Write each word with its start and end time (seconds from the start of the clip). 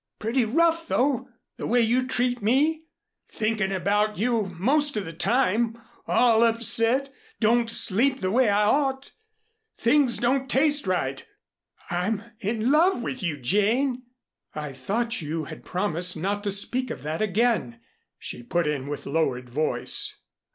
Pretty 0.17 0.45
rough, 0.45 0.87
though, 0.87 1.29
the 1.57 1.67
way 1.67 1.79
you 1.81 2.07
treat 2.07 2.41
me. 2.41 2.85
Thinkin' 3.29 3.71
about 3.71 4.17
you 4.17 4.47
most 4.57 4.97
of 4.97 5.05
the 5.05 5.13
time 5.13 5.79
all 6.07 6.43
upset 6.43 7.13
don't 7.39 7.69
sleep 7.69 8.19
the 8.19 8.31
way 8.31 8.49
I 8.49 8.63
ought 8.63 9.11
things 9.77 10.17
don't 10.17 10.49
taste 10.49 10.87
right. 10.87 11.23
I'm 11.91 12.23
in 12.39 12.71
love 12.71 13.03
with 13.03 13.21
you, 13.21 13.37
Jane" 13.37 14.01
"I 14.55 14.73
thought 14.73 15.21
you 15.21 15.43
had 15.43 15.63
promised 15.63 16.17
not 16.17 16.43
to 16.45 16.51
speak 16.51 16.89
of 16.89 17.03
that 17.03 17.21
again," 17.21 17.79
she 18.17 18.41
put 18.41 18.65
in 18.65 18.87
with 18.87 19.05
lowered 19.05 19.49
voice. 19.49 20.17